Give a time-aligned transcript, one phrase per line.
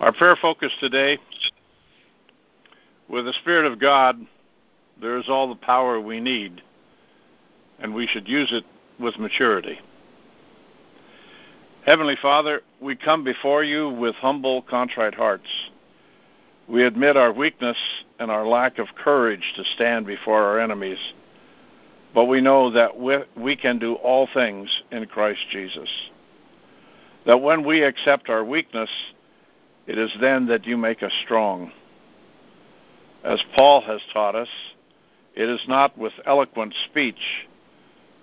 [0.00, 1.18] Our prayer focus today
[3.06, 4.18] with the Spirit of God,
[4.98, 6.62] there is all the power we need,
[7.78, 8.64] and we should use it
[8.98, 9.78] with maturity.
[11.84, 15.48] Heavenly Father, we come before you with humble, contrite hearts.
[16.66, 17.76] We admit our weakness
[18.18, 21.12] and our lack of courage to stand before our enemies,
[22.14, 22.98] but we know that
[23.36, 25.90] we can do all things in Christ Jesus.
[27.26, 28.88] That when we accept our weakness,
[29.86, 31.72] it is then that you make us strong.
[33.24, 34.48] As Paul has taught us,
[35.34, 37.46] it is not with eloquent speech,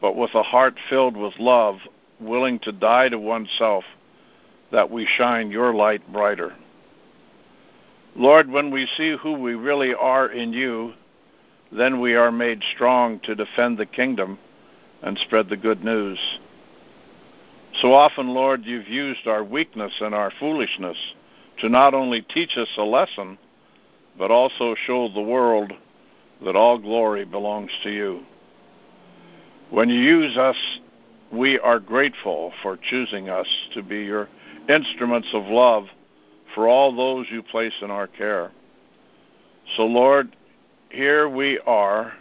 [0.01, 1.77] but with a heart filled with love,
[2.19, 3.83] willing to die to oneself,
[4.71, 6.55] that we shine your light brighter.
[8.15, 10.93] Lord, when we see who we really are in you,
[11.71, 14.39] then we are made strong to defend the kingdom
[15.01, 16.19] and spread the good news.
[17.81, 20.97] So often, Lord, you've used our weakness and our foolishness
[21.59, 23.37] to not only teach us a lesson,
[24.17, 25.71] but also show the world
[26.43, 28.21] that all glory belongs to you.
[29.69, 30.55] When you use us,
[31.31, 34.29] we are grateful for choosing us to be your
[34.69, 35.85] instruments of love
[36.55, 38.51] for all those you place in our care.
[39.75, 40.35] So, Lord,
[40.89, 42.13] here we are.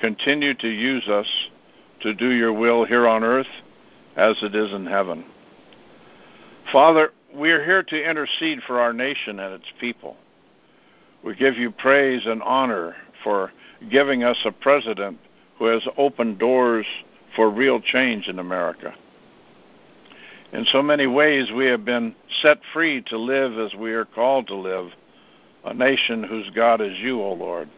[0.00, 1.26] Continue to use us
[2.00, 3.46] to do your will here on earth
[4.16, 5.24] as it is in heaven.
[6.72, 10.16] Father, we are here to intercede for our nation and its people.
[11.24, 13.50] We give you praise and honor for
[13.90, 15.18] giving us a president
[15.58, 16.86] who has opened doors
[17.34, 18.94] for real change in America.
[20.52, 24.46] In so many ways, we have been set free to live as we are called
[24.48, 24.90] to live,
[25.64, 27.68] a nation whose God is you, O Lord.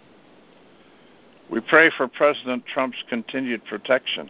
[1.51, 4.29] We pray for President Trump's continued protection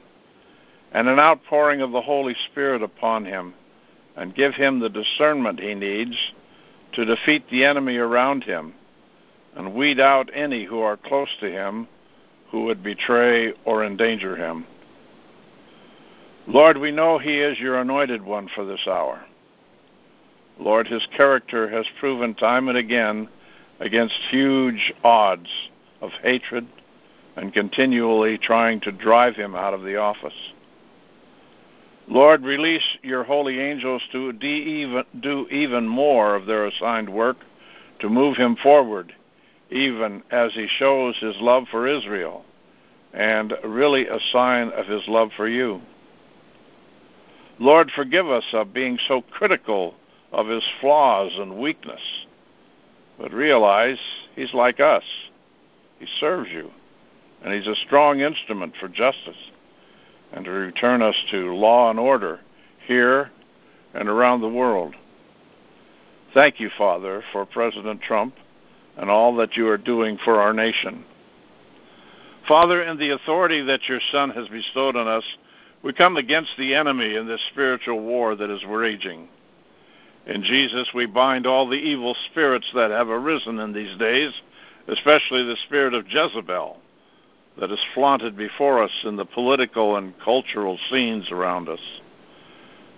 [0.92, 3.54] and an outpouring of the Holy Spirit upon him
[4.16, 6.16] and give him the discernment he needs
[6.92, 8.74] to defeat the enemy around him
[9.54, 11.88] and weed out any who are close to him
[12.50, 14.66] who would betray or endanger him.
[16.46, 19.24] Lord, we know he is your anointed one for this hour.
[20.58, 23.28] Lord, his character has proven time and again
[23.80, 25.48] against huge odds
[26.00, 26.66] of hatred
[27.36, 30.32] and continually trying to drive him out of the office.
[32.08, 37.38] Lord, release your holy angels to do even more of their assigned work
[37.98, 39.12] to move him forward,
[39.70, 42.44] even as he shows his love for Israel
[43.12, 45.80] and really a sign of his love for you.
[47.58, 49.94] Lord, forgive us of being so critical
[50.30, 52.26] of his flaws and weakness,
[53.18, 53.98] but realize
[54.34, 55.04] he's like us.
[55.98, 56.70] He serves you,
[57.42, 59.50] and he's a strong instrument for justice
[60.36, 62.38] and to return us to law and order
[62.86, 63.30] here
[63.94, 64.94] and around the world.
[66.34, 68.34] Thank you, Father, for President Trump
[68.98, 71.06] and all that you are doing for our nation.
[72.46, 75.24] Father, in the authority that your Son has bestowed on us,
[75.82, 79.28] we come against the enemy in this spiritual war that is raging.
[80.26, 84.32] In Jesus, we bind all the evil spirits that have arisen in these days,
[84.86, 86.76] especially the spirit of Jezebel
[87.58, 91.80] that is flaunted before us in the political and cultural scenes around us.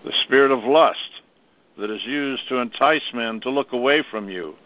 [0.04, 1.22] The spirit of lust
[1.78, 4.56] that is used to entice men to look away from you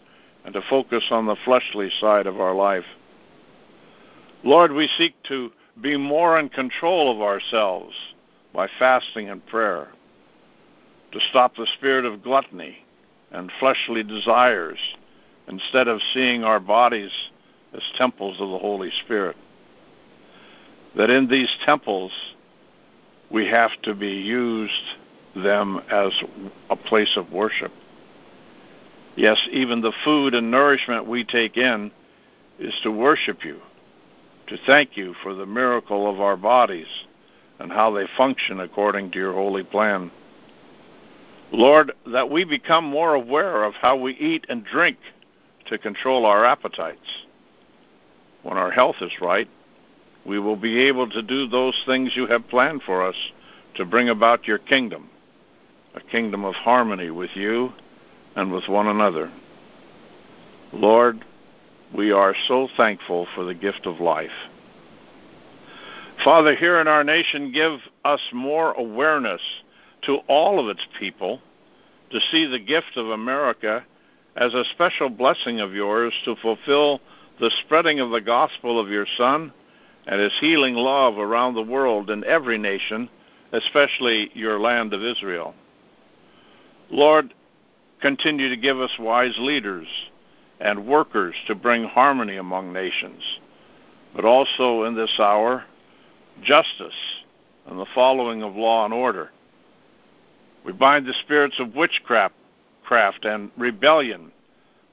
[0.45, 2.85] and to focus on the fleshly side of our life.
[4.43, 5.51] Lord, we seek to
[5.81, 7.93] be more in control of ourselves
[8.53, 9.87] by fasting and prayer,
[11.11, 12.79] to stop the spirit of gluttony
[13.31, 14.79] and fleshly desires
[15.47, 17.11] instead of seeing our bodies
[17.73, 19.35] as temples of the Holy Spirit
[20.95, 22.11] that in these temples
[23.29, 24.71] we have to be used
[25.35, 26.11] them as
[26.69, 27.71] a place of worship.
[29.15, 31.91] Yes, even the food and nourishment we take in
[32.59, 33.59] is to worship you,
[34.47, 36.87] to thank you for the miracle of our bodies
[37.59, 40.11] and how they function according to your holy plan.
[41.51, 44.97] Lord, that we become more aware of how we eat and drink
[45.67, 47.25] to control our appetites.
[48.41, 49.47] When our health is right,
[50.25, 53.15] we will be able to do those things you have planned for us
[53.75, 55.09] to bring about your kingdom,
[55.95, 57.71] a kingdom of harmony with you
[58.35, 59.31] and with one another.
[60.71, 61.23] Lord,
[61.93, 64.31] we are so thankful for the gift of life.
[66.23, 69.41] Father, here in our nation, give us more awareness
[70.03, 71.41] to all of its people
[72.11, 73.83] to see the gift of America
[74.35, 77.01] as a special blessing of yours to fulfill
[77.39, 79.51] the spreading of the gospel of your Son
[80.05, 83.09] and his healing love around the world in every nation,
[83.51, 85.53] especially your land of Israel.
[86.89, 87.33] Lord,
[88.01, 89.87] continue to give us wise leaders
[90.59, 93.21] and workers to bring harmony among nations,
[94.15, 95.63] but also in this hour,
[96.41, 96.93] justice
[97.67, 99.31] and the following of law and order.
[100.65, 102.35] We bind the spirits of witchcraft
[102.83, 104.31] craft and rebellion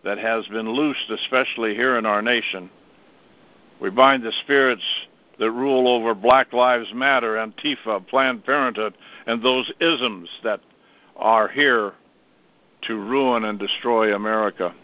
[0.04, 2.70] that has been loosed, especially here in our nation.
[3.80, 4.84] We bind the spirits
[5.38, 8.94] that rule over Black Lives Matter, Antifa, Planned Parenthood,
[9.26, 10.60] and those isms that
[11.16, 11.94] are here
[12.82, 14.74] to ruin and destroy America.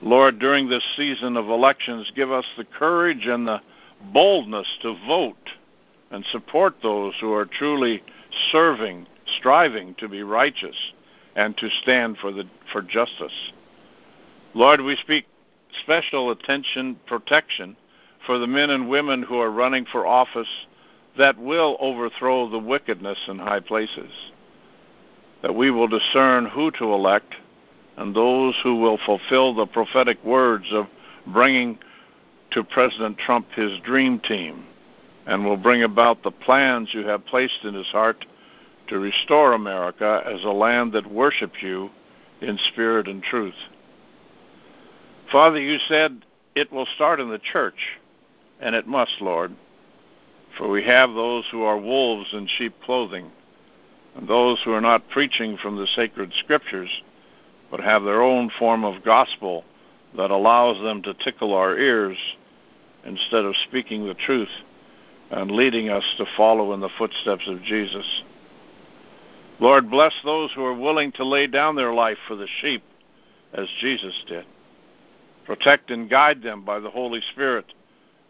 [0.00, 3.60] Lord, during this season of elections, give us the courage and the
[4.12, 5.50] boldness to vote
[6.10, 8.02] and support those who are truly
[8.52, 9.06] serving,
[9.38, 10.76] striving to be righteous
[11.34, 13.52] and to stand for the for justice.
[14.54, 15.26] Lord, we speak
[15.82, 17.76] special attention, protection
[18.26, 20.66] for the men and women who are running for office
[21.16, 24.10] that will overthrow the wickedness in high places.
[25.42, 27.34] That we will discern who to elect
[27.96, 30.86] and those who will fulfill the prophetic words of
[31.26, 31.78] bringing
[32.52, 34.64] to President Trump his dream team
[35.26, 38.24] and will bring about the plans you have placed in his heart
[38.88, 41.90] to restore America as a land that worships you
[42.40, 43.54] in spirit and truth.
[45.30, 47.98] Father, you said it will start in the church,
[48.60, 49.54] and it must, Lord.
[50.56, 53.30] For we have those who are wolves in sheep clothing,
[54.16, 56.90] and those who are not preaching from the sacred scriptures,
[57.70, 59.64] but have their own form of gospel
[60.16, 62.16] that allows them to tickle our ears
[63.04, 64.48] instead of speaking the truth
[65.30, 68.22] and leading us to follow in the footsteps of Jesus.
[69.60, 72.82] Lord, bless those who are willing to lay down their life for the sheep
[73.52, 74.46] as Jesus did.
[75.48, 77.64] Protect and guide them by the Holy Spirit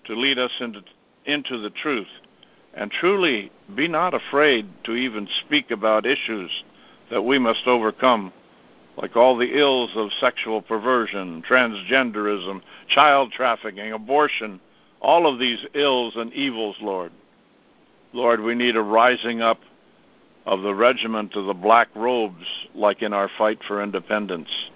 [0.04, 0.84] to lead us into,
[1.24, 2.06] into the truth.
[2.74, 6.62] And truly be not afraid to even speak about issues
[7.10, 8.32] that we must overcome,
[8.96, 14.60] like all the ills of sexual perversion, transgenderism, child trafficking, abortion,
[15.00, 17.10] all of these ills and evils, Lord.
[18.12, 19.58] Lord, we need a rising up
[20.46, 24.70] of the regiment of the black robes, like in our fight for independence.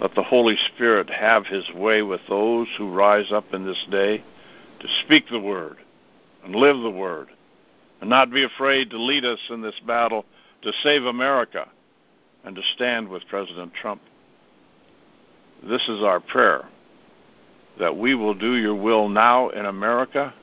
[0.00, 4.22] Let the Holy Spirit have his way with those who rise up in this day
[4.80, 5.78] to speak the word
[6.44, 7.28] and live the word
[8.00, 10.24] and not be afraid to lead us in this battle
[10.62, 11.68] to save America
[12.44, 14.02] and to stand with President Trump.
[15.62, 16.68] This is our prayer
[17.78, 20.34] that we will do your will now in America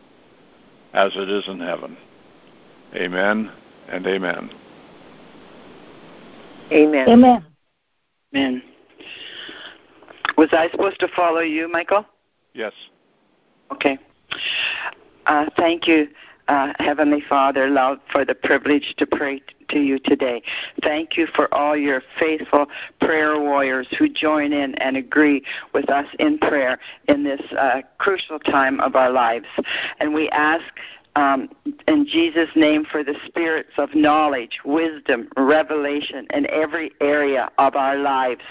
[0.94, 1.98] as it is in heaven.
[2.96, 3.52] Amen
[3.90, 4.50] and amen.
[6.72, 7.10] Amen.
[7.10, 7.46] Amen.
[8.34, 8.64] Amen.
[10.42, 12.04] Was I supposed to follow you, Michael?
[12.56, 12.74] Yes.
[13.72, 14.00] Okay.
[15.28, 16.08] Uh, thank you,
[16.48, 20.42] uh, Heavenly Father, love, for the privilege to pray to you today.
[20.82, 22.66] Thank you for all your faithful
[23.00, 25.44] prayer warriors who join in and agree
[25.76, 29.46] with us in prayer in this uh, crucial time of our lives.
[30.00, 30.66] And we ask
[31.16, 31.50] um,
[31.88, 37.98] in Jesus' name for the spirits of knowledge, wisdom, revelation in every area of our
[37.98, 38.42] lives.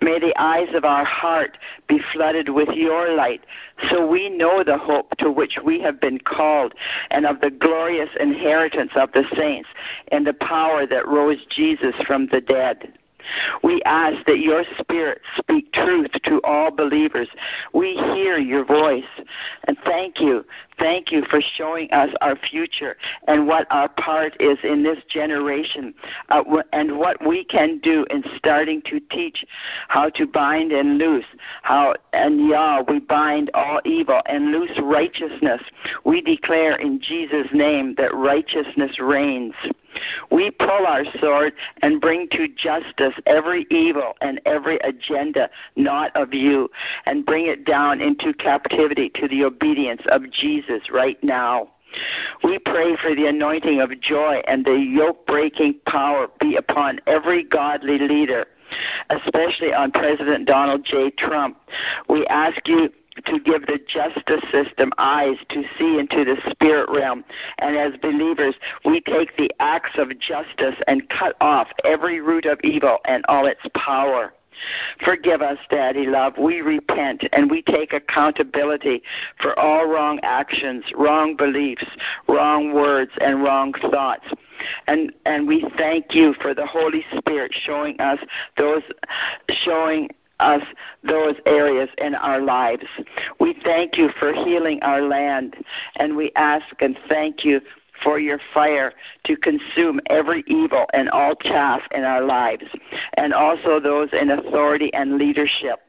[0.00, 1.58] May the eyes of our heart
[1.88, 3.42] be flooded with your light
[3.90, 6.74] so we know the hope to which we have been called
[7.10, 9.68] and of the glorious inheritance of the saints
[10.12, 12.92] and the power that rose Jesus from the dead.
[13.62, 17.28] We ask that your Spirit speak truth to all believers.
[17.72, 19.04] We hear your voice.
[19.66, 20.44] And thank you.
[20.78, 22.96] Thank you for showing us our future
[23.26, 25.92] and what our part is in this generation
[26.28, 29.44] uh, and what we can do in starting to teach
[29.88, 31.24] how to bind and loose.
[31.62, 35.62] How and Yah, we bind all evil and loose righteousness.
[36.04, 39.54] We declare in Jesus' name that righteousness reigns.
[40.30, 41.52] We pull our sword
[41.82, 46.70] and bring to justice every evil and every agenda not of you
[47.06, 51.70] and bring it down into captivity to the obedience of Jesus right now.
[52.44, 57.42] We pray for the anointing of joy and the yoke breaking power be upon every
[57.42, 58.46] godly leader,
[59.10, 61.10] especially on President Donald J.
[61.10, 61.58] Trump.
[62.08, 62.92] We ask you
[63.26, 67.24] to give the justice system eyes to see into the spirit realm.
[67.58, 72.58] And as believers, we take the axe of justice and cut off every root of
[72.62, 74.32] evil and all its power.
[75.04, 76.36] Forgive us, Daddy love.
[76.38, 79.02] We repent and we take accountability
[79.40, 81.86] for all wrong actions, wrong beliefs,
[82.28, 84.26] wrong words, and wrong thoughts.
[84.86, 88.18] And and we thank you for the Holy Spirit showing us
[88.56, 88.82] those
[89.48, 90.10] showing
[90.40, 90.62] us
[91.02, 92.84] those areas in our lives.
[93.40, 95.56] We thank you for healing our land,
[95.96, 97.60] and we ask and thank you
[98.02, 98.92] for your fire
[99.24, 102.64] to consume every evil and all chaff in our lives,
[103.14, 105.80] and also those in authority and leadership.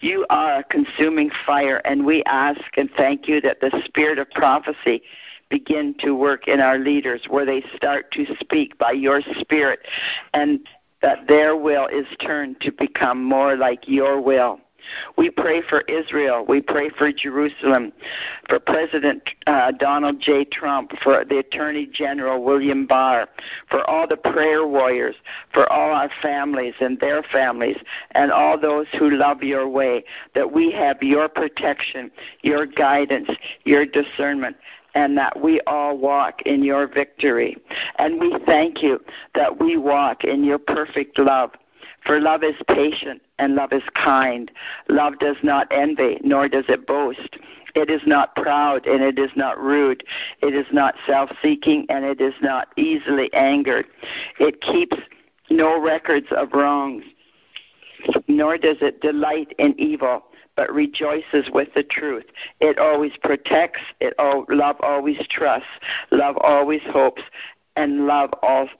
[0.00, 4.30] You are a consuming fire, and we ask and thank you that the spirit of
[4.30, 5.02] prophecy
[5.50, 9.80] begin to work in our leaders where they start to speak by your spirit
[10.32, 10.66] and
[11.04, 14.58] that their will is turned to become more like your will.
[15.18, 16.46] We pray for Israel.
[16.48, 17.92] We pray for Jerusalem,
[18.48, 20.46] for President uh, Donald J.
[20.46, 23.28] Trump, for the Attorney General William Barr,
[23.68, 25.16] for all the prayer warriors,
[25.52, 27.76] for all our families and their families,
[28.12, 33.28] and all those who love your way, that we have your protection, your guidance,
[33.64, 34.56] your discernment,
[34.94, 37.56] and that we all walk in your victory.
[37.98, 39.00] And we thank you
[39.34, 41.50] that we walk in your perfect love.
[42.06, 44.50] For love is patient and love is kind.
[44.88, 47.38] Love does not envy, nor does it boast.
[47.74, 50.04] It is not proud and it is not rude.
[50.42, 53.86] It is not self seeking and it is not easily angered.
[54.38, 54.96] It keeps
[55.50, 57.04] no records of wrongs,
[58.28, 60.24] nor does it delight in evil
[60.56, 62.24] but rejoices with the truth.
[62.60, 63.80] It always protects.
[64.00, 65.68] It all, love always trusts.
[66.10, 67.22] Love always hopes.
[67.76, 68.30] And love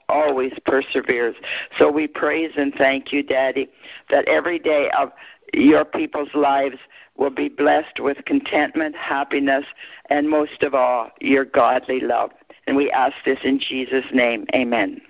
[0.07, 1.35] always perseveres.
[1.77, 3.69] So we praise and thank you, Daddy,
[4.09, 5.11] that every day of
[5.53, 6.77] your people's lives
[7.17, 9.65] will be blessed with contentment, happiness,
[10.09, 12.31] and most of all, your godly love.
[12.67, 14.45] And we ask this in Jesus' name.
[14.53, 15.01] Amen.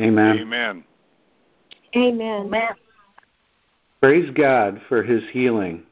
[0.00, 0.38] Amen.
[0.38, 0.84] Amen.
[1.94, 2.46] Amen.
[2.46, 2.74] Amen.
[4.00, 5.84] Praise God for his healing.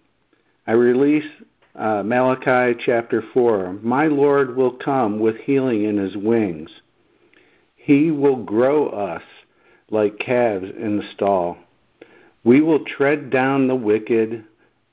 [0.70, 1.26] I release
[1.74, 3.78] uh, Malachi chapter 4.
[3.82, 6.70] My Lord will come with healing in his wings.
[7.74, 9.22] He will grow us
[9.90, 11.58] like calves in the stall.
[12.44, 14.44] We will tread down the wicked.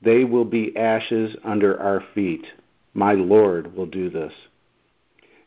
[0.02, 2.44] They will be ashes under our feet.
[2.92, 4.32] My Lord will do this.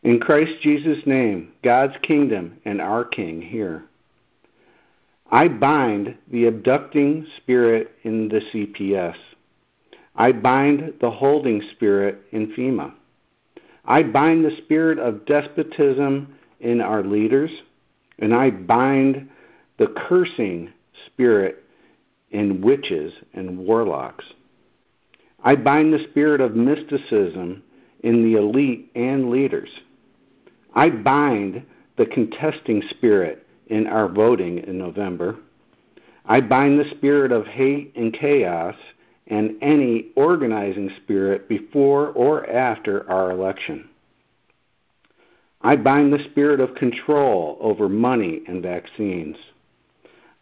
[0.02, 3.84] In Christ Jesus' name, God's kingdom and our King here.
[5.30, 9.18] I bind the abducting spirit in the CPS.
[10.16, 12.94] I bind the holding spirit in FEMA.
[13.86, 17.52] I bind the spirit of despotism in our leaders,
[18.20, 19.30] and I bind
[19.78, 20.72] the cursing
[21.08, 21.64] spirit
[22.30, 24.26] in witches and warlocks.
[25.44, 27.64] I bind the spirit of mysticism
[28.04, 29.70] in the elite and leaders.
[30.74, 31.64] I bind
[31.98, 35.38] the contesting spirit in our voting in November.
[36.26, 38.76] I bind the spirit of hate and chaos
[39.32, 43.90] and any organizing spirit before or after our election.
[45.62, 49.38] I bind the spirit of control over money and vaccines.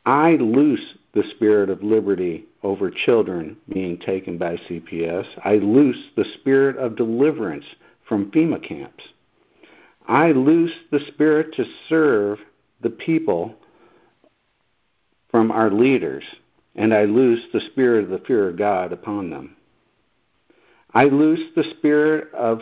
[0.05, 5.25] I loose the spirit of liberty over children being taken by CPS.
[5.46, 7.65] I loose the spirit of deliverance
[8.08, 9.03] from FEMA camps.
[10.08, 12.39] I loose the spirit to serve
[12.81, 13.53] the people
[15.29, 16.24] from our leaders
[16.76, 19.56] and I loose the spirit of the fear of God upon them.
[20.94, 22.62] I loose the spirit of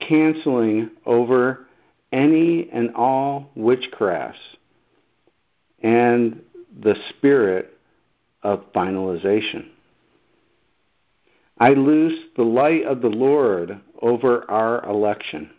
[0.00, 1.66] canceling over
[2.12, 4.34] any and all witchcrafts
[5.82, 6.40] and
[6.80, 7.78] the spirit
[8.42, 9.68] of finalization.
[11.58, 15.50] I loose the light of the Lord over our election.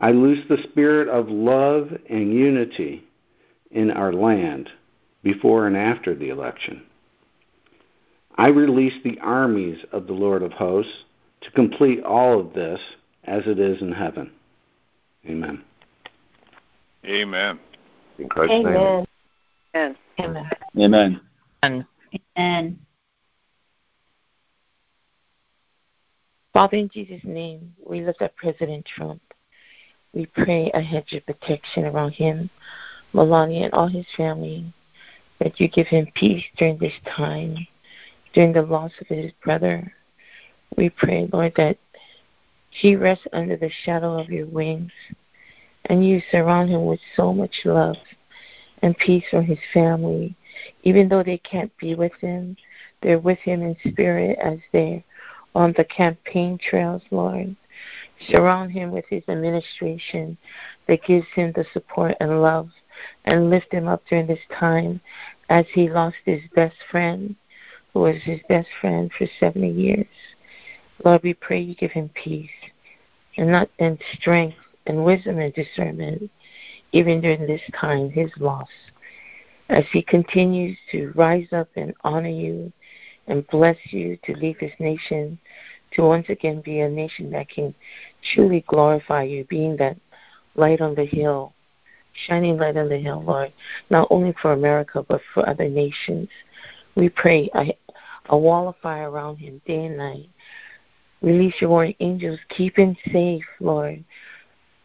[0.00, 3.04] I loose the spirit of love and unity
[3.70, 4.70] in our land
[5.26, 6.84] before and after the election.
[8.36, 11.04] I release the armies of the Lord of hosts
[11.40, 12.78] to complete all of this
[13.24, 14.30] as it is in heaven.
[15.28, 15.64] Amen.
[17.04, 17.58] Amen.
[18.20, 19.06] In Christ's Amen.
[19.74, 19.96] name.
[20.20, 20.50] Amen.
[20.78, 21.20] Amen.
[21.64, 21.86] Amen.
[22.38, 22.78] Amen.
[26.52, 29.20] Father, in Jesus' name, we lift up President Trump.
[30.14, 32.48] We pray a hedge of protection around him,
[33.12, 34.72] Melania, and all his family
[35.40, 37.66] that you give him peace during this time,
[38.32, 39.92] during the loss of his brother.
[40.76, 41.78] We pray, Lord, that
[42.70, 44.92] he rests under the shadow of your wings
[45.86, 47.96] and you surround him with so much love
[48.82, 50.34] and peace for his family.
[50.82, 52.56] Even though they can't be with him,
[53.02, 55.02] they're with him in spirit as they're
[55.54, 57.56] on the campaign trails, Lord.
[58.28, 60.36] Surround him with his administration
[60.88, 62.70] that gives him the support and love
[63.24, 65.00] and lift him up during this time
[65.48, 67.36] as he lost his best friend,
[67.92, 70.06] who was his best friend for 70 years.
[71.04, 72.50] Lord, we pray you give him peace
[73.36, 76.30] and not and strength and wisdom and discernment,
[76.92, 78.68] even during this time, his loss,
[79.68, 82.72] as he continues to rise up and honor you
[83.26, 85.38] and bless you to lead this nation
[85.92, 87.74] to once again be a nation that can
[88.34, 89.96] truly glorify you, being that
[90.54, 91.52] light on the hill,
[92.26, 93.52] shining light on the hill, Lord,
[93.90, 96.28] not only for America, but for other nations.
[96.94, 97.76] We pray a,
[98.30, 100.28] a wall of fire around him day and night.
[101.22, 102.38] Release your warring angels.
[102.56, 104.04] Keep him safe, Lord.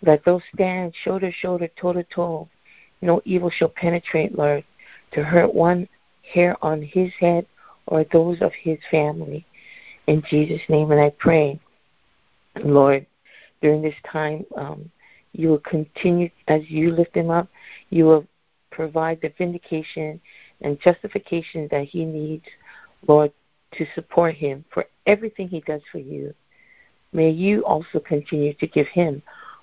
[0.01, 2.49] Let those stand shoulder to shoulder, toe to toe.
[3.01, 4.63] No evil shall penetrate, Lord,
[5.13, 5.87] to hurt one
[6.33, 7.45] hair on his head
[7.87, 9.45] or those of his family.
[10.07, 11.59] In Jesus' name, and I pray,
[12.63, 13.05] Lord,
[13.61, 14.89] during this time, um,
[15.33, 17.47] you will continue as you lift him up.
[17.89, 18.27] You will
[18.71, 20.19] provide the vindication
[20.61, 22.45] and justification that he needs,
[23.07, 23.31] Lord,
[23.73, 26.33] to support him for everything he does for you.
[27.13, 29.21] May you also continue to give him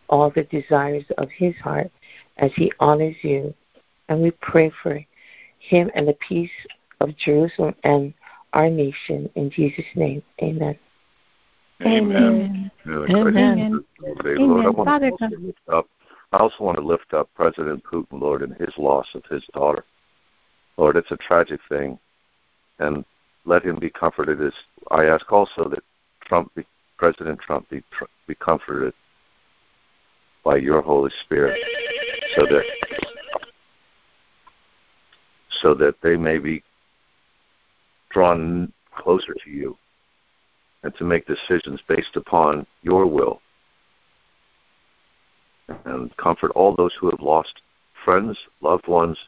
[0.08, 1.90] all the desires of his heart
[2.38, 3.54] as he honors you.
[4.08, 5.04] And we pray for
[5.58, 6.50] him and the peace
[7.00, 8.14] of Jerusalem and
[8.52, 9.30] our nation.
[9.34, 10.78] In Jesus' name, amen.
[11.82, 12.70] Amen.
[12.86, 13.10] Amen.
[13.16, 13.84] Amen.
[14.36, 15.86] Lord, I want to also lift up.
[16.32, 19.84] I also want to lift up President Putin, Lord, and his loss of his daughter.
[20.76, 21.98] Lord, it's a tragic thing,
[22.78, 23.04] and
[23.44, 24.40] let him be comforted.
[24.42, 24.52] As
[24.90, 25.82] I ask also that
[26.24, 26.64] Trump, be,
[26.96, 27.82] President Trump, be
[28.26, 28.92] be comforted
[30.44, 31.58] by your Holy Spirit,
[32.36, 32.62] so that
[35.62, 36.62] so that they may be
[38.10, 39.76] drawn closer to you
[40.82, 43.40] and to make decisions based upon your will.
[45.84, 47.62] And comfort all those who have lost
[48.04, 49.18] friends, loved ones,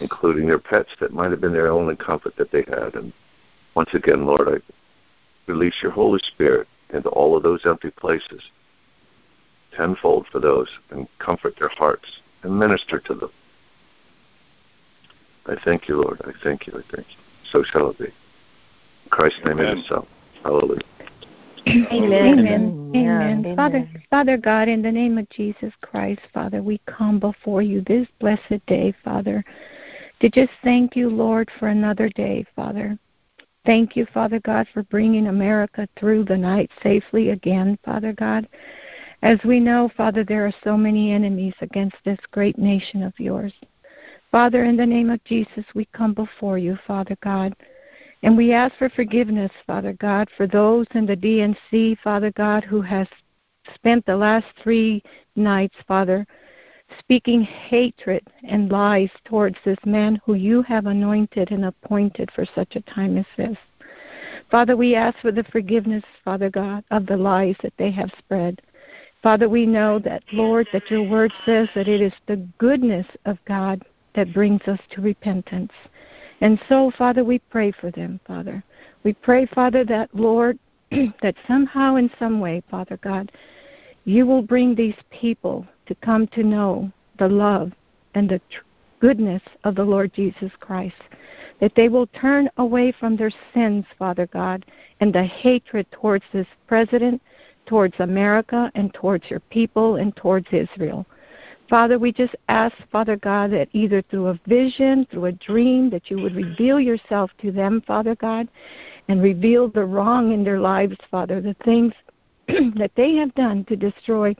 [0.00, 2.94] including their pets that might have been their only comfort that they had.
[2.94, 3.12] And
[3.74, 8.42] once again, Lord, I release your Holy Spirit into all of those empty places,
[9.76, 13.30] tenfold for those, and comfort their hearts and minister to them.
[15.46, 16.20] I thank you, Lord.
[16.24, 16.72] I thank you.
[16.74, 17.16] I thank you.
[17.50, 18.12] So shall it be.
[19.12, 20.06] In Christ's name it is so.
[20.42, 20.80] Hallelujah.
[21.68, 21.92] Amen.
[21.92, 22.78] Amen.
[22.96, 23.44] Amen.
[23.46, 23.54] Amen.
[23.56, 28.08] Father, Father God, in the name of Jesus Christ, Father, we come before you this
[28.20, 29.44] blessed day, Father,
[30.20, 32.98] to just thank you, Lord, for another day, Father.
[33.66, 38.48] Thank you, Father God, for bringing America through the night safely again, Father God.
[39.22, 43.52] As we know, Father, there are so many enemies against this great nation of yours.
[44.30, 47.54] Father, in the name of Jesus, we come before you, Father God.
[48.22, 52.80] And we ask for forgiveness, Father God, for those in the DNC, Father God, who
[52.80, 53.08] has
[53.74, 55.02] spent the last three
[55.34, 56.26] nights, Father,
[56.98, 62.76] speaking hatred and lies towards this man who you have anointed and appointed for such
[62.76, 63.56] a time as this.
[64.50, 68.60] Father, we ask for the forgiveness, Father God, of the lies that they have spread.
[69.22, 73.38] Father, we know that, Lord, that your word says that it is the goodness of
[73.46, 73.82] God
[74.14, 75.72] that brings us to repentance.
[76.42, 78.64] And so, Father, we pray for them, Father.
[79.04, 80.58] We pray, Father, that, Lord,
[80.90, 83.30] that somehow, in some way, Father God,
[84.04, 87.70] you will bring these people to come to know the love
[88.16, 88.64] and the tr-
[88.98, 90.96] goodness of the Lord Jesus Christ.
[91.60, 94.66] That they will turn away from their sins, Father God,
[94.98, 97.22] and the hatred towards this president,
[97.66, 101.06] towards America, and towards your people, and towards Israel.
[101.72, 106.10] Father, we just ask, Father God, that either through a vision, through a dream, that
[106.10, 108.46] you would reveal yourself to them, Father God,
[109.08, 111.94] and reveal the wrong in their lives, Father, the things
[112.76, 114.36] that they have done to destroy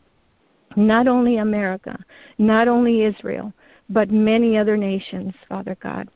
[0.76, 1.98] not only America,
[2.36, 3.50] not only Israel,
[3.88, 6.10] but many other nations, Father God.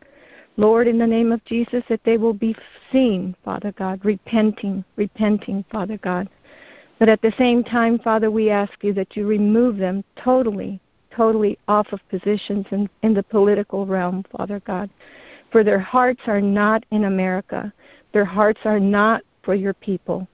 [0.59, 2.55] Lord, in the name of Jesus, that they will be
[2.92, 6.29] seen, Father God, repenting, repenting, Father God.
[6.98, 10.79] But at the same time, Father, we ask you that you remove them totally
[11.16, 14.90] totally off of positions in, in the political realm, Father God.
[15.50, 17.72] For their hearts are not in America.
[18.12, 20.29] Their hearts are not for your people.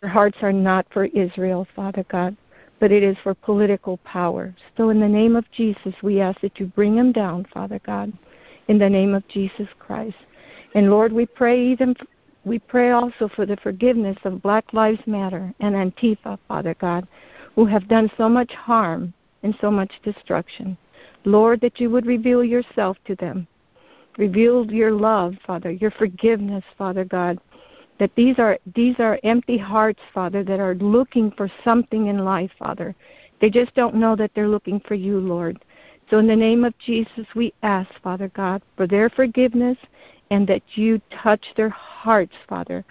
[0.00, 2.36] Their hearts are not for Israel, Father God,
[2.80, 4.54] but it is for political power.
[4.76, 8.12] So in the name of Jesus, we ask that you bring them down, Father God,
[8.68, 10.16] in the name of Jesus Christ.
[10.74, 11.94] And Lord, we pray even
[12.44, 17.08] we pray also for the forgiveness of Black Lives Matter and Antifa, Father God,
[17.54, 19.14] who have done so much harm
[19.44, 20.76] and so much destruction.
[21.24, 23.46] Lord, that you would reveal yourself to them.
[24.16, 27.38] Reveal your love, Father, your forgiveness, Father God.
[27.98, 32.50] That these are these are empty hearts, Father, that are looking for something in life,
[32.58, 32.94] Father.
[33.40, 35.64] They just don't know that they're looking for you, Lord.
[36.10, 39.78] So in the name of Jesus, we ask, Father God, for their forgiveness
[40.30, 42.84] and that you touch their hearts, Father,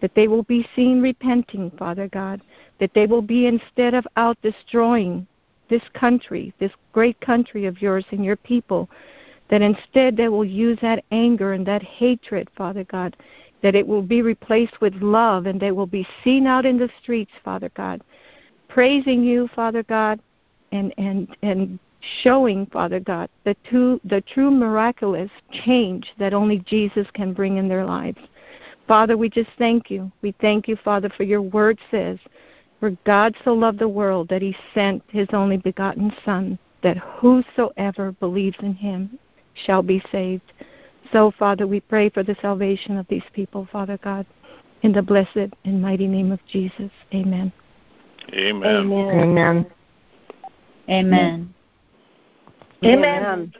[0.00, 2.40] that they will be seen repenting, Father God,
[2.78, 5.26] that they will be instead of out destroying
[5.68, 8.88] this country, this great country of yours and your people,
[9.50, 13.16] that instead they will use that anger and that hatred, Father God,
[13.62, 16.90] that it will be replaced with love and they will be seen out in the
[17.02, 18.02] streets, Father God,
[18.68, 20.20] praising you, Father God,
[20.72, 21.78] and and and
[22.22, 25.30] showing, Father God, the true the true miraculous
[25.64, 28.18] change that only Jesus can bring in their lives.
[28.86, 30.10] Father, we just thank you.
[30.22, 32.18] We thank you, Father, for your word says,
[32.80, 38.12] For God so loved the world that he sent his only begotten Son, that whosoever
[38.12, 39.18] believes in him
[39.54, 40.52] shall be saved.
[41.12, 44.26] So, Father, we pray for the salvation of these people, Father God,
[44.82, 46.90] in the blessed and mighty name of Jesus.
[47.12, 47.52] Amen.
[48.32, 48.66] Amen.
[48.66, 49.66] Amen.
[50.88, 51.54] Amen.
[52.84, 53.24] Amen.
[53.24, 53.52] Amen.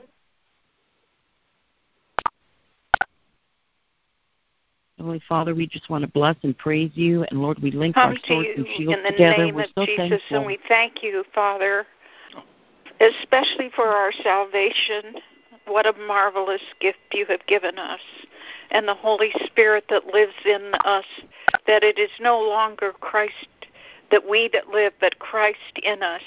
[5.01, 8.13] Holy Father, we just want to bless and praise you, and Lord, we link Come
[8.13, 9.45] our swords and shields in the together.
[9.45, 10.37] name We're of so Jesus, thankful.
[10.39, 11.87] and we thank you, Father,
[13.01, 15.17] especially for our salvation.
[15.67, 18.01] What a marvelous gift you have given us,
[18.71, 21.05] and the Holy Spirit that lives in us.
[21.67, 23.35] That it is no longer Christ
[24.11, 26.23] that we that live, but Christ in us.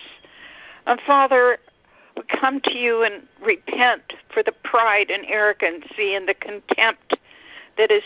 [0.86, 1.58] And Father,
[2.16, 7.16] we come to you and repent for the pride and arrogancy and the contempt
[7.78, 8.04] that is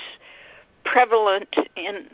[0.85, 2.05] prevalent in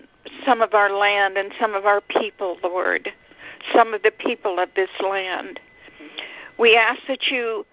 [0.46, 3.10] some of our land and some of our people, Lord,
[3.74, 5.60] some of the people of this land.
[6.58, 7.66] We ask that you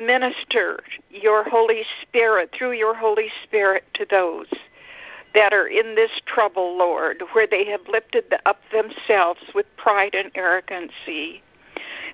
[0.00, 4.46] minister your Holy Spirit through your Holy Spirit to those
[5.34, 10.30] that are in this trouble, Lord, where they have lifted up themselves with pride and
[10.34, 11.42] arrogancy.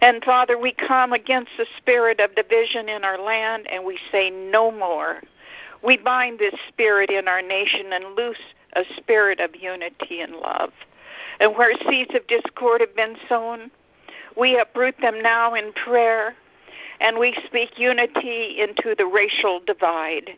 [0.01, 4.31] And Father, we come against the spirit of division in our land and we say
[4.31, 5.23] no more.
[5.83, 8.37] We bind this spirit in our nation and loose
[8.75, 10.73] a spirit of unity and love.
[11.41, 13.71] And where seeds of discord have been sown,
[14.37, 16.35] we uproot them now in prayer
[17.01, 20.31] and we speak unity into the racial divide,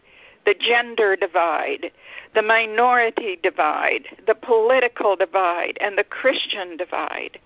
[0.46, 1.92] the gender divide,
[2.34, 7.38] the minority divide, the political divide, and the Christian divide.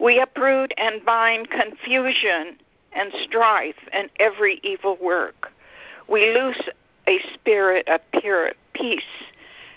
[0.00, 2.58] We uproot and bind confusion
[2.92, 5.52] and strife and every evil work.
[6.08, 6.68] We loose
[7.06, 9.02] a spirit of pure peace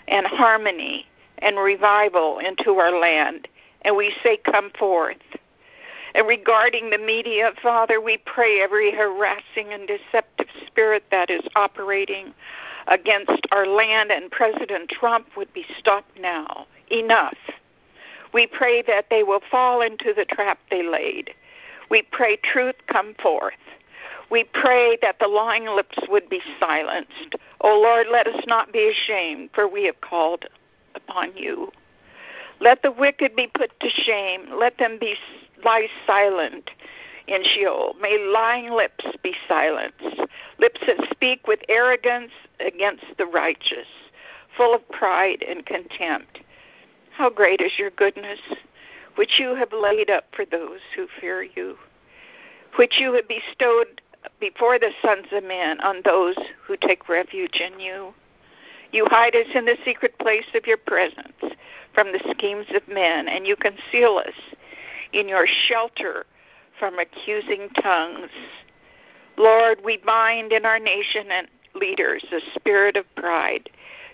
[0.08, 1.06] and harmony
[1.38, 3.48] and revival into our land.
[3.82, 5.16] And we say, Come forth.
[6.14, 12.34] And regarding the media, Father, we pray every harassing and deceptive spirit that is operating
[12.88, 16.66] against our land and President Trump would be stopped now.
[16.90, 17.36] Enough.
[18.34, 21.30] We pray that they will fall into the trap they laid.
[21.90, 23.54] We pray truth come forth.
[24.30, 27.34] We pray that the lying lips would be silenced.
[27.62, 30.44] O oh Lord, let us not be ashamed, for we have called
[30.94, 31.72] upon you.
[32.60, 34.46] Let the wicked be put to shame.
[34.56, 35.16] Let them be
[35.64, 36.70] lie silent
[37.26, 37.96] in Sheol.
[38.00, 40.20] May lying lips be silenced,
[40.58, 43.88] lips that speak with arrogance against the righteous,
[44.56, 46.40] full of pride and contempt.
[47.12, 48.40] How great is your goodness,
[49.16, 51.76] which you have laid up for those who fear you,
[52.76, 54.00] which you have bestowed
[54.40, 58.12] before the sons of men on those who take refuge in you.
[58.92, 61.54] You hide us in the secret place of your presence
[61.94, 64.34] from the schemes of men, and you conceal us
[65.12, 66.26] in your shelter
[66.78, 68.30] from accusing tongues.
[69.36, 73.70] Lord, we bind in our nation and leaders the spirit of pride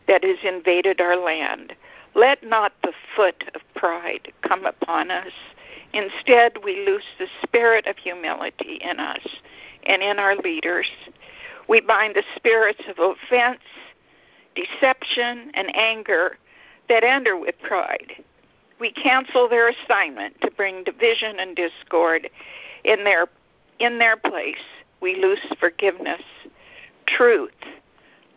[0.08, 1.74] that has invaded our land.
[2.14, 5.32] Let not the foot of pride come upon us.
[5.92, 9.26] Instead, we loose the spirit of humility in us
[9.86, 10.88] and in our leaders.
[11.68, 13.60] We bind the spirits of offense,
[14.54, 16.38] deception, and anger
[16.88, 18.12] that enter with pride.
[18.78, 22.28] We cancel their assignment to bring division and discord
[22.84, 23.26] in their
[23.78, 24.56] in their place.
[25.00, 26.22] We loose forgiveness,
[27.06, 27.50] truth,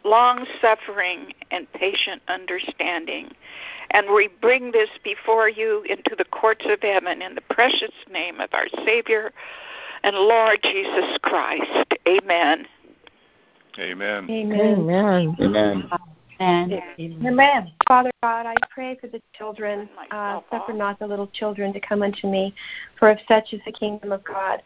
[0.03, 3.31] long suffering, and patient understanding.
[3.91, 8.39] And we bring this before you into the courts of heaven in the precious name
[8.39, 9.31] of our Savior
[10.03, 11.93] and Lord Jesus Christ.
[12.07, 12.65] Amen.
[13.77, 14.27] Amen.
[14.29, 14.87] Amen.
[14.89, 15.35] Amen.
[15.39, 15.89] Amen.
[16.41, 16.83] Amen.
[17.25, 17.71] Amen.
[17.87, 19.89] Father God, I pray for the children.
[20.11, 22.53] Uh, suffer not the little children to come unto me,
[22.97, 24.61] for of such is the kingdom of God.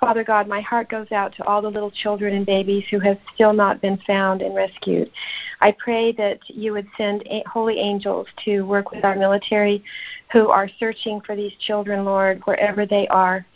[0.00, 3.16] Father God, my heart goes out to all the little children and babies who have
[3.34, 5.10] still not been found and rescued.
[5.62, 9.82] I pray that you would send holy angels to work with our military
[10.30, 13.46] who are searching for these children, Lord, wherever they are,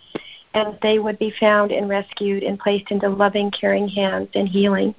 [0.55, 4.95] and they would be found and rescued and placed into loving, caring hands and healing,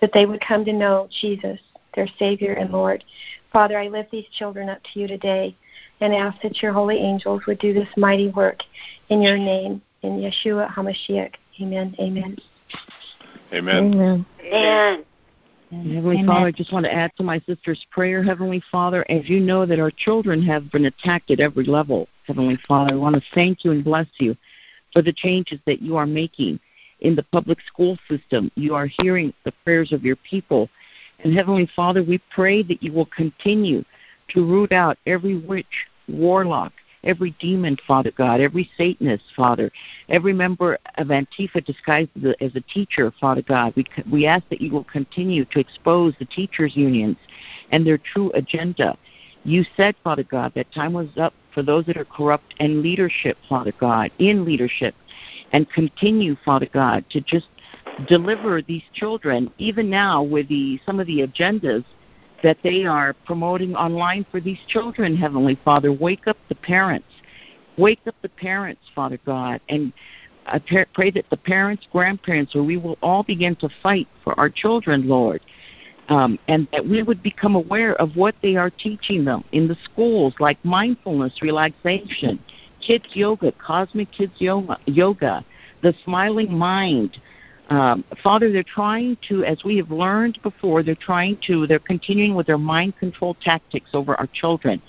[0.00, 1.60] that they would come to know Jesus,
[1.94, 3.04] their Savior and Lord.
[3.52, 5.56] Father, I lift these children up to you today
[6.00, 8.60] and ask that your holy angels would do this mighty work
[9.10, 11.34] in your name in Yeshua HaMashiach.
[11.60, 11.94] Amen.
[12.00, 12.36] Amen.
[13.52, 13.94] Amen.
[13.94, 14.26] Amen.
[14.52, 15.04] Amen.
[15.70, 16.26] Heavenly Amen.
[16.26, 19.66] Father, I just want to add to my sister's prayer, Heavenly Father, as you know
[19.66, 23.64] that our children have been attacked at every level, Heavenly Father, I want to thank
[23.64, 24.36] you and bless you
[24.94, 26.58] for the changes that you are making
[27.00, 28.50] in the public school system.
[28.54, 30.70] You are hearing the prayers of your people.
[31.22, 33.84] And Heavenly Father, we pray that you will continue
[34.28, 39.70] to root out every witch, warlock, every demon, Father God, every Satanist, Father,
[40.08, 43.74] every member of Antifa disguised as a teacher, Father God.
[43.76, 47.16] We, we ask that you will continue to expose the teachers' unions
[47.70, 48.96] and their true agenda.
[49.44, 53.36] You said, Father God, that time was up for those that are corrupt and leadership,
[53.48, 54.94] Father God, in leadership,
[55.52, 57.46] and continue, Father God, to just
[58.08, 61.84] deliver these children, even now with the some of the agendas
[62.42, 65.92] that they are promoting online for these children, Heavenly Father.
[65.92, 67.06] Wake up the parents.
[67.76, 69.92] Wake up the parents, Father God, and
[70.46, 70.58] I
[70.92, 75.08] pray that the parents, grandparents, or we will all begin to fight for our children,
[75.08, 75.40] Lord,
[76.08, 79.76] um, and that we would become aware of what they are teaching them in the
[79.84, 82.38] schools, like mindfulness, relaxation,
[82.80, 85.44] kids yoga, cosmic kids yoga,
[85.82, 87.18] the smiling mind,
[87.70, 92.34] um, Father, they're trying to, as we have learned before, they're trying to, they're continuing
[92.34, 94.82] with their mind control tactics over our children.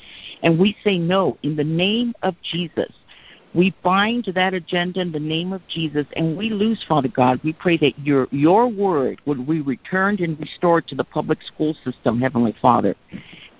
[0.43, 1.37] And we say no.
[1.43, 2.91] In the name of Jesus,
[3.55, 7.39] we bind that agenda in the name of Jesus and we lose, Father God.
[7.43, 11.75] We pray that your, your word would be returned and restored to the public school
[11.83, 12.95] system, Heavenly Father.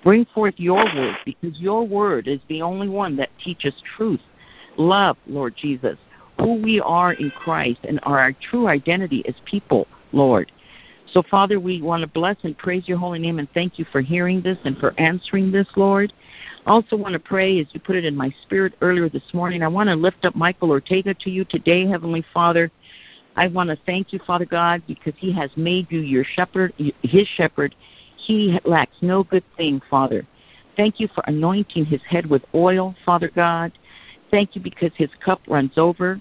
[0.04, 4.20] Bring forth your word because your word is the only one that teaches truth,
[4.76, 5.98] love, Lord Jesus
[6.38, 10.52] who we are in Christ and our true identity as people, Lord.
[11.12, 14.00] So, Father, we want to bless and praise your holy name and thank you for
[14.00, 16.12] hearing this and for answering this, Lord.
[16.66, 19.62] I also want to pray, as you put it in my spirit earlier this morning,
[19.62, 22.70] I want to lift up Michael Ortega to you today, Heavenly Father.
[23.36, 27.28] I want to thank you, Father God, because he has made you your shepherd, his
[27.28, 27.74] shepherd.
[28.16, 30.26] He lacks no good thing, Father.
[30.76, 33.72] Thank you for anointing his head with oil, Father God.
[34.30, 36.20] Thank you because his cup runs over.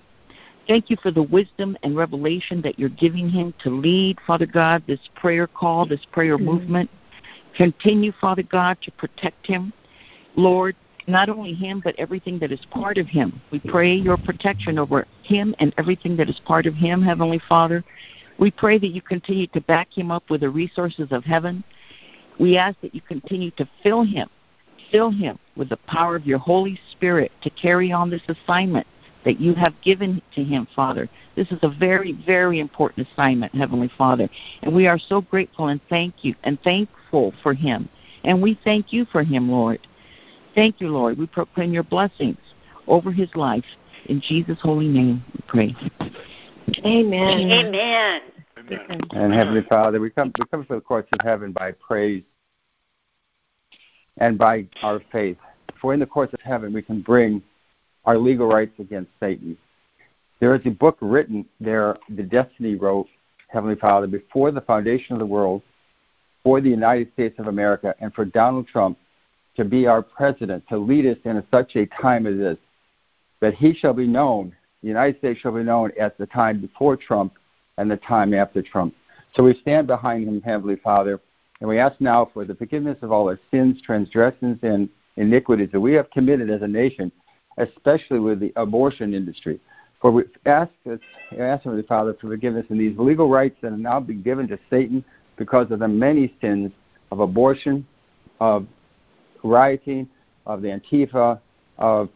[0.67, 4.84] Thank you for the wisdom and revelation that you're giving him to lead, Father God,
[4.88, 6.45] this prayer call, this prayer mm-hmm.
[6.45, 6.89] movement.
[7.56, 9.71] Continue, Father God, to protect him.
[10.36, 10.75] Lord,
[11.08, 13.39] not only him, but everything that is part of him.
[13.51, 17.84] We pray your protection over him and everything that is part of him, Heavenly Father.
[18.39, 21.63] We pray that you continue to back him up with the resources of heaven.
[22.39, 24.30] We ask that you continue to fill him,
[24.91, 28.88] fill him with the power of your Holy Spirit to carry on this assignment
[29.26, 31.10] that you have given to him, Father.
[31.36, 34.30] This is a very, very important assignment, Heavenly Father.
[34.62, 37.90] And we are so grateful and thank you and thankful for him.
[38.24, 39.80] And we thank you for him, Lord.
[40.54, 41.18] Thank you, Lord.
[41.18, 42.38] We proclaim your blessings
[42.88, 43.66] over his life.
[44.06, 45.76] In Jesus' holy name we pray.
[46.86, 47.40] Amen.
[47.40, 47.66] Amen.
[47.66, 48.22] Amen.
[49.12, 52.24] And Heavenly Father, we come we come to the courts of heaven by praise
[54.18, 55.38] and by our faith.
[55.82, 57.44] For in the courts of heaven we can bring
[58.06, 59.58] our legal rights against Satan.
[60.39, 63.08] There is a book written there, the Destiny wrote,
[63.48, 65.62] Heavenly Father, before the foundation of the world,
[66.44, 68.98] for the United States of America, and for Donald Trump
[69.56, 72.58] to be our president, to lead us in such a time as this,
[73.39, 76.98] that he shall be known, the United States shall be known as the time before
[76.98, 77.34] Trump
[77.78, 78.94] and the time after Trump.
[79.34, 81.20] So we stand behind him, Heavenly Father,
[81.60, 85.80] and we ask now for the forgiveness of all our sins, transgressions, and iniquities that
[85.80, 87.12] we have committed as a nation
[87.58, 89.60] especially with the abortion industry.
[90.02, 94.00] For we ask, ask the Father for forgiveness in these legal rights that have now
[94.00, 95.04] been given to Satan
[95.38, 96.72] because of the many sins
[97.12, 97.86] of abortion,
[98.39, 98.68] of
[99.44, 100.08] rioting,
[100.46, 101.39] of the Antifa,
[101.78, 102.10] of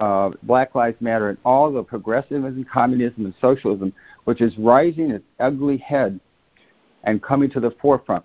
[0.00, 3.92] uh, Black Lives Matter, and all the progressivism, communism, and socialism,
[4.24, 6.18] which is rising its ugly head
[7.04, 8.24] and coming to the forefront.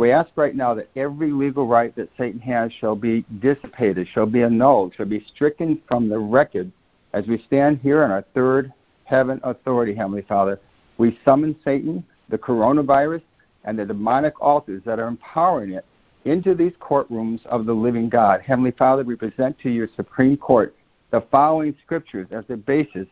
[0.00, 4.24] We ask right now that every legal right that Satan has shall be dissipated, shall
[4.24, 6.72] be annulled, shall be stricken from the record
[7.12, 8.72] as we stand here in our third
[9.04, 10.58] heaven authority, Heavenly Father.
[10.96, 13.20] We summon Satan, the coronavirus,
[13.64, 15.84] and the demonic altars that are empowering it
[16.24, 18.40] into these courtrooms of the living God.
[18.40, 20.74] Heavenly Father, we present to your Supreme Court
[21.10, 23.06] the following scriptures as the basis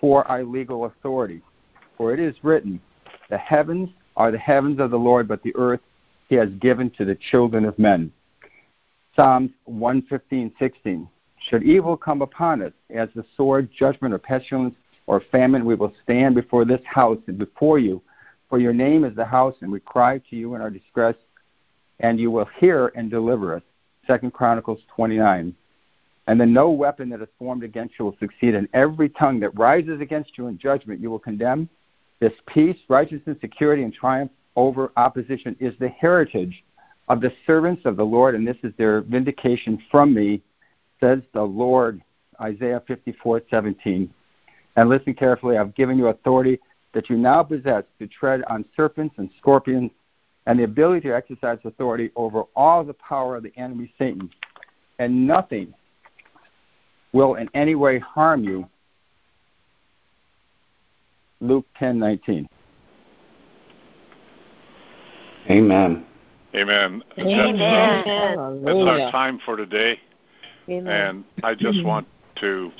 [0.00, 1.42] for our legal authority.
[1.98, 2.80] For it is written,
[3.28, 5.80] The heavens are the heavens of the Lord, but the earth
[6.32, 8.10] he has given to the children of men.
[9.14, 11.06] Psalms 115:16.
[11.38, 14.74] Should evil come upon us as the sword, judgment, or pestilence,
[15.06, 18.00] or famine, we will stand before this house and before you.
[18.48, 21.16] For your name is the house, and we cry to you in our distress,
[22.00, 23.62] and you will hear and deliver us.
[24.06, 25.54] Second Chronicles 29.
[26.28, 29.58] And then no weapon that is formed against you will succeed, and every tongue that
[29.58, 31.68] rises against you in judgment you will condemn.
[32.20, 36.64] This peace, righteousness, security, and triumph over opposition is the heritage
[37.08, 40.40] of the servants of the Lord, and this is their vindication from me,
[41.00, 42.00] says the Lord.
[42.40, 44.10] Isaiah 54:17.
[44.76, 45.58] And listen carefully.
[45.58, 46.58] I've given you authority
[46.92, 49.90] that you now possess to tread on serpents and scorpions,
[50.46, 54.30] and the ability to exercise authority over all the power of the enemy Satan,
[54.98, 55.72] and nothing
[57.12, 58.68] will in any way harm you.
[61.40, 62.48] Luke 10:19.
[65.50, 66.04] Amen.
[66.54, 67.02] Amen.
[67.18, 67.58] Amen.
[67.58, 69.98] That's, uh, that's our time for today.
[70.68, 70.86] Amen.
[70.86, 72.06] And I just want
[72.40, 72.70] to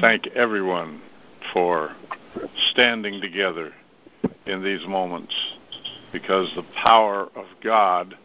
[0.00, 1.00] thank everyone
[1.52, 1.94] for
[2.70, 3.72] standing together
[4.46, 5.34] in these moments
[6.12, 8.16] because the power of God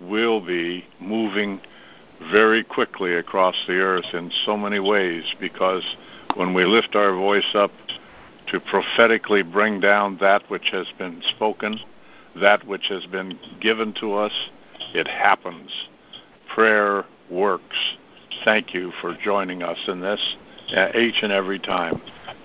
[0.00, 1.60] will be moving
[2.30, 5.84] very quickly across the earth in so many ways because
[6.34, 7.70] when we lift our voice up
[8.48, 11.78] to prophetically bring down that which has been spoken,
[12.40, 14.32] that which has been given to us,
[14.94, 15.70] it happens.
[16.54, 17.76] Prayer works.
[18.44, 20.36] Thank you for joining us in this
[20.74, 22.00] uh, each and every time.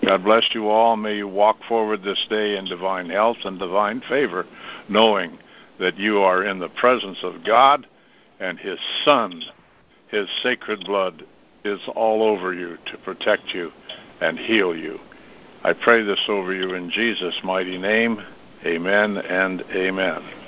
[0.06, 0.96] God bless you all.
[0.96, 4.46] May you walk forward this day in divine health and divine favor,
[4.90, 5.38] knowing
[5.80, 7.88] that you are in the presence of God
[8.40, 9.42] and His Son.
[10.10, 11.26] His sacred blood
[11.64, 13.72] is all over you to protect you
[14.20, 15.00] and heal you.
[15.64, 18.20] I pray this over you in Jesus' mighty name.
[18.66, 20.41] Amen and amen.